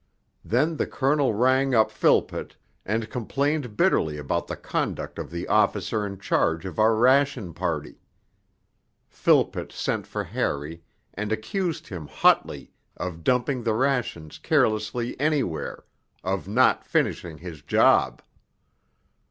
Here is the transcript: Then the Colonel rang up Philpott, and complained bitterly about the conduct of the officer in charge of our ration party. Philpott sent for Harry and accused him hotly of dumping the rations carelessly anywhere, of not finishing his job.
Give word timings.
Then 0.43 0.77
the 0.77 0.87
Colonel 0.87 1.35
rang 1.35 1.75
up 1.75 1.91
Philpott, 1.91 2.55
and 2.87 3.07
complained 3.11 3.77
bitterly 3.77 4.17
about 4.17 4.47
the 4.47 4.55
conduct 4.55 5.19
of 5.19 5.29
the 5.29 5.47
officer 5.47 6.07
in 6.07 6.17
charge 6.17 6.65
of 6.65 6.79
our 6.79 6.95
ration 6.95 7.53
party. 7.53 7.99
Philpott 9.07 9.71
sent 9.71 10.07
for 10.07 10.23
Harry 10.23 10.81
and 11.13 11.31
accused 11.31 11.87
him 11.89 12.07
hotly 12.07 12.71
of 12.97 13.23
dumping 13.23 13.61
the 13.61 13.75
rations 13.75 14.39
carelessly 14.39 15.15
anywhere, 15.19 15.83
of 16.23 16.47
not 16.47 16.83
finishing 16.83 17.37
his 17.37 17.61
job. 17.61 18.23